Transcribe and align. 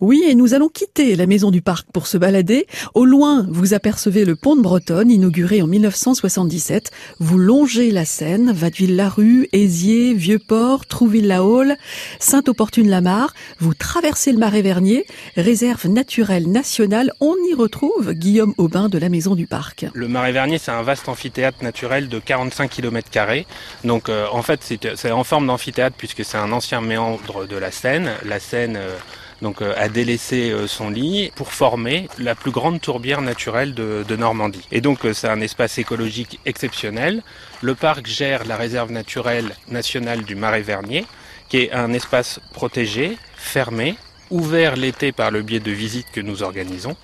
Oui, 0.00 0.24
et 0.26 0.34
nous 0.34 0.54
allons 0.54 0.68
quitter 0.68 1.14
la 1.14 1.26
maison 1.26 1.52
du 1.52 1.62
parc 1.62 1.86
pour 1.92 2.08
se 2.08 2.18
balader. 2.18 2.66
Au 2.94 3.04
loin, 3.04 3.46
vous 3.48 3.74
apercevez 3.74 4.24
le 4.24 4.34
pont 4.34 4.56
de 4.56 4.60
Bretonne, 4.60 5.08
inauguré 5.08 5.62
en 5.62 5.68
1977. 5.68 6.90
Vous 7.20 7.38
longez 7.38 7.92
la 7.92 8.04
Seine, 8.04 8.50
Vadeville-la-Rue, 8.50 9.48
Vieux-Port, 9.52 10.86
Trouville-la-Haule, 10.86 11.76
Sainte-Opportune-la-Mare. 12.18 13.34
Vous 13.60 13.72
traversez 13.72 14.32
le 14.32 14.38
Marais 14.38 14.62
Vernier, 14.62 15.06
réserve 15.36 15.86
naturelle 15.86 16.50
nationale. 16.50 17.12
On 17.20 17.36
y 17.48 17.54
retrouve 17.54 18.14
Guillaume 18.14 18.52
Aubin 18.58 18.88
de 18.88 18.98
la 18.98 19.08
maison 19.08 19.36
du 19.36 19.46
parc. 19.46 19.86
Le 19.94 20.08
Marais 20.08 20.32
Vernier, 20.32 20.58
c'est 20.58 20.72
un 20.72 20.82
vaste 20.82 21.08
amphithéâtre 21.08 21.62
naturel 21.62 22.08
de 22.08 22.18
45 22.18 22.68
km. 22.68 23.10
Donc, 23.84 24.08
euh, 24.08 24.26
en 24.32 24.42
fait, 24.42 24.60
c'est 24.96 25.12
en 25.12 25.22
forme 25.22 25.46
d'amphithéâtre 25.46 25.94
puisque 25.96 26.24
c'est 26.24 26.36
un 26.36 26.50
ancien 26.50 26.80
méandre 26.80 27.46
de 27.46 27.56
la 27.56 27.70
Seine. 27.70 28.10
La 28.24 28.40
Seine, 28.40 28.76
euh, 28.76 28.96
donc 29.42 29.62
euh, 29.62 29.74
a 29.76 29.88
délaissé 29.88 30.50
euh, 30.50 30.66
son 30.66 30.90
lit 30.90 31.30
pour 31.34 31.52
former 31.52 32.08
la 32.18 32.34
plus 32.34 32.50
grande 32.50 32.80
tourbière 32.80 33.20
naturelle 33.20 33.74
de, 33.74 34.16
Normandie. 34.16 34.66
Et 34.70 34.80
donc 34.80 35.04
euh, 35.04 35.12
c'est 35.12 35.28
un 35.28 35.40
espace 35.40 35.78
écologique 35.78 36.38
exceptionnel. 36.44 37.22
Le 37.62 37.74
parc 37.74 38.06
gère 38.06 38.44
la 38.44 38.56
réserve 38.56 38.92
naturelle 38.92 39.54
nationale 39.68 40.22
du 40.22 40.34
Marais 40.34 40.62
Vernier, 40.62 41.04
qui 41.48 41.58
est 41.58 41.72
un 41.72 41.92
espace 41.92 42.40
protégé, 42.52 43.18
fermé, 43.36 43.96
ouvert 44.30 44.76
l'été 44.76 45.12
par 45.12 45.30
le 45.30 45.42
biais 45.42 45.60
de 45.60 45.72
visites 45.72 46.10
que 46.12 46.20
nous 46.20 46.42
organisons. 46.42 46.96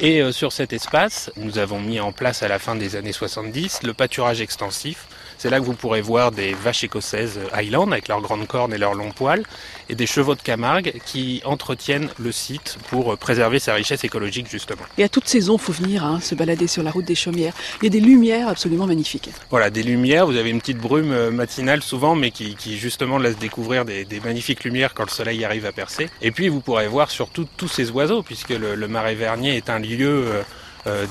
Et 0.00 0.32
sur 0.32 0.52
cet 0.52 0.72
espace, 0.72 1.30
nous 1.36 1.58
avons 1.58 1.78
mis 1.78 2.00
en 2.00 2.10
place 2.10 2.42
à 2.42 2.48
la 2.48 2.58
fin 2.58 2.74
des 2.74 2.96
années 2.96 3.12
70 3.12 3.82
le 3.82 3.92
pâturage 3.92 4.40
extensif 4.40 5.06
c'est 5.40 5.48
là 5.48 5.58
que 5.58 5.64
vous 5.64 5.72
pourrez 5.72 6.02
voir 6.02 6.32
des 6.32 6.52
vaches 6.52 6.84
écossaises 6.84 7.40
Highland 7.54 7.92
avec 7.92 8.08
leurs 8.08 8.20
grandes 8.20 8.46
cornes 8.46 8.74
et 8.74 8.76
leurs 8.76 8.92
longs 8.92 9.10
poils 9.10 9.42
et 9.88 9.94
des 9.94 10.06
chevaux 10.06 10.34
de 10.34 10.42
Camargue 10.42 10.92
qui 11.06 11.40
entretiennent 11.46 12.10
le 12.18 12.30
site 12.30 12.76
pour 12.90 13.16
préserver 13.16 13.58
sa 13.58 13.72
richesse 13.72 14.04
écologique 14.04 14.50
justement. 14.50 14.82
Et 14.98 15.02
à 15.02 15.08
toute 15.08 15.26
saison, 15.26 15.56
il 15.56 15.60
faut 15.62 15.72
venir 15.72 16.04
hein, 16.04 16.20
se 16.20 16.34
balader 16.34 16.66
sur 16.66 16.82
la 16.82 16.90
route 16.90 17.06
des 17.06 17.14
Chaumières. 17.14 17.54
Il 17.80 17.84
y 17.84 17.86
a 17.86 17.90
des 17.90 18.00
lumières 18.00 18.48
absolument 18.48 18.86
magnifiques. 18.86 19.30
Voilà, 19.48 19.70
des 19.70 19.82
lumières. 19.82 20.26
Vous 20.26 20.36
avez 20.36 20.50
une 20.50 20.60
petite 20.60 20.76
brume 20.76 21.10
euh, 21.10 21.30
matinale 21.30 21.82
souvent, 21.82 22.14
mais 22.14 22.32
qui, 22.32 22.54
justement 22.76 23.16
laisse 23.16 23.38
découvrir 23.38 23.86
des, 23.86 24.06
magnifiques 24.22 24.62
lumières 24.64 24.92
quand 24.92 25.04
le 25.04 25.10
soleil 25.10 25.42
arrive 25.46 25.64
à 25.64 25.72
percer. 25.72 26.10
Et 26.20 26.32
puis 26.32 26.50
vous 26.50 26.60
pourrez 26.60 26.86
voir 26.86 27.10
surtout 27.10 27.46
tous 27.56 27.68
ces 27.68 27.90
oiseaux, 27.90 28.22
puisque 28.22 28.50
le, 28.50 28.74
le 28.74 28.88
Marais 28.88 29.14
Vernier 29.14 29.56
est 29.56 29.70
un 29.70 29.78
lieu 29.78 30.26
euh, 30.26 30.42
euh, 30.42 30.42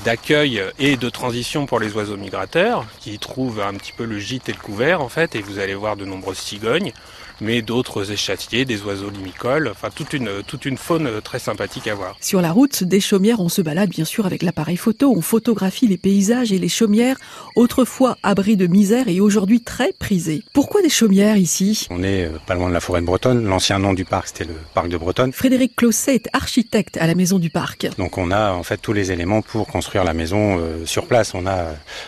d'accueil 0.04 0.62
et 0.78 0.96
de 0.96 1.08
transition 1.08 1.66
pour 1.66 1.80
les 1.80 1.92
oiseaux 1.92 2.16
migrateurs, 2.16 2.86
qui 3.00 3.18
trouvent 3.18 3.60
un 3.60 3.74
petit 3.74 3.92
peu 3.92 4.04
le 4.04 4.18
gîte 4.18 4.48
et 4.48 4.52
le 4.52 4.58
couvert 4.58 5.00
en 5.00 5.08
fait, 5.08 5.34
et 5.36 5.42
vous 5.42 5.58
allez 5.58 5.74
voir 5.74 5.96
de 5.96 6.04
nombreuses 6.04 6.38
cigognes, 6.38 6.92
mais 7.40 7.62
d'autres 7.62 8.12
échatiers, 8.12 8.64
des 8.64 8.82
oiseaux 8.82 9.08
limicoles, 9.08 9.68
enfin 9.68 9.88
toute 9.94 10.12
une, 10.12 10.42
toute 10.46 10.66
une 10.66 10.76
faune 10.76 11.22
très 11.22 11.38
sympathique 11.38 11.86
à 11.88 11.94
voir. 11.94 12.16
Sur 12.20 12.42
la 12.42 12.52
route 12.52 12.84
des 12.84 13.00
chaumières, 13.00 13.40
on 13.40 13.48
se 13.48 13.62
balade 13.62 13.88
bien 13.88 14.04
sûr 14.04 14.26
avec 14.26 14.42
l'appareil 14.42 14.76
photo, 14.76 15.12
on 15.16 15.22
photographie 15.22 15.86
les 15.86 15.96
paysages 15.96 16.52
et 16.52 16.58
les 16.58 16.68
chaumières, 16.68 17.16
autrefois 17.56 18.18
abris 18.22 18.56
de 18.56 18.66
misère 18.66 19.08
et 19.08 19.20
aujourd'hui 19.20 19.62
très 19.62 19.92
prisés. 19.98 20.42
Pourquoi 20.52 20.82
des 20.82 20.90
chaumières 20.90 21.36
ici? 21.36 21.86
On 21.90 22.02
est 22.02 22.26
euh, 22.26 22.38
pas 22.46 22.54
loin 22.54 22.68
de 22.68 22.74
la 22.74 22.80
forêt 22.80 23.00
de 23.00 23.06
Bretonne, 23.06 23.44
l'ancien 23.44 23.78
nom 23.78 23.94
du 23.94 24.04
parc 24.04 24.28
c'était 24.28 24.44
le 24.44 24.56
parc 24.74 24.88
de 24.88 24.98
Bretonne. 24.98 25.32
Frédéric 25.32 25.76
Closset 25.76 26.16
est 26.16 26.28
architecte 26.34 26.98
à 26.98 27.06
la 27.06 27.14
maison 27.14 27.38
du 27.38 27.48
parc. 27.48 27.88
Donc 27.96 28.18
on 28.18 28.30
a 28.30 28.52
en 28.52 28.62
fait 28.62 28.76
tous 28.76 28.92
les 28.92 29.12
éléments 29.12 29.40
pour 29.40 29.59
construire 29.64 30.04
la 30.04 30.14
maison 30.14 30.58
euh, 30.58 30.86
sur 30.86 31.06
place. 31.06 31.34
On 31.34 31.46
a 31.46 31.66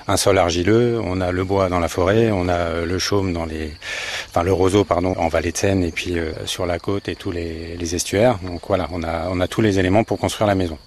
un 0.08 0.16
sol 0.16 0.38
argileux, 0.38 1.00
on 1.02 1.20
a 1.20 1.32
le 1.32 1.44
bois 1.44 1.68
dans 1.68 1.80
la 1.80 1.88
forêt, 1.88 2.30
on 2.30 2.48
a 2.48 2.54
euh, 2.54 2.86
le 2.86 2.98
chaume 2.98 3.32
dans 3.32 3.44
les, 3.44 3.72
enfin 4.32 4.44
le 4.44 4.52
roseau 4.52 4.84
pardon 4.84 5.14
en 5.18 5.28
vallée 5.28 5.52
de 5.52 5.56
Seine 5.58 5.84
et 5.84 5.90
puis 5.90 6.18
euh, 6.18 6.32
sur 6.46 6.64
la 6.64 6.78
côte 6.78 7.08
et 7.08 7.14
tous 7.16 7.30
les, 7.30 7.76
les, 7.76 7.94
estuaires. 7.94 8.38
Donc 8.42 8.62
voilà, 8.66 8.88
on 8.90 9.02
a 9.02 9.28
on 9.30 9.40
a 9.40 9.46
tous 9.46 9.60
les 9.60 9.78
éléments 9.78 10.04
pour 10.04 10.18
construire 10.18 10.46
la 10.46 10.54
maison. 10.54 10.78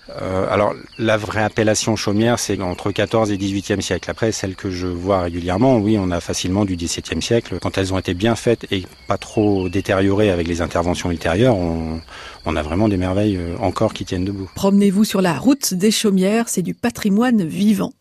alors 0.49 0.73
la 0.97 1.17
vraie 1.17 1.43
appellation 1.43 1.95
chaumière, 1.95 2.39
c'est 2.39 2.59
entre 2.59 2.91
14 2.91 3.31
et 3.31 3.37
18e 3.37 3.81
siècle. 3.81 4.09
Après 4.09 4.31
celle 4.31 4.55
que 4.55 4.71
je 4.71 4.87
vois 4.87 5.21
régulièrement, 5.21 5.77
oui, 5.77 5.97
on 5.99 6.09
a 6.09 6.19
facilement 6.19 6.65
du 6.65 6.75
17e 6.75 7.21
siècle. 7.21 7.59
Quand 7.61 7.77
elles 7.77 7.93
ont 7.93 7.99
été 7.99 8.15
bien 8.15 8.35
faites 8.35 8.65
et 8.71 8.85
pas 9.07 9.17
trop 9.17 9.69
détériorées 9.69 10.31
avec 10.31 10.47
les 10.47 10.61
interventions 10.61 11.11
ultérieures, 11.11 11.55
on, 11.55 12.01
on 12.45 12.55
a 12.55 12.61
vraiment 12.63 12.89
des 12.89 12.97
merveilles 12.97 13.39
encore 13.59 13.93
qui 13.93 14.05
tiennent 14.05 14.25
debout. 14.25 14.49
Promenez-vous 14.55 15.03
sur 15.03 15.21
la 15.21 15.37
route 15.37 15.73
des 15.73 15.91
chaumières, 15.91 16.49
c'est 16.49 16.63
du 16.63 16.73
patrimoine 16.73 17.45
vivant. 17.45 17.93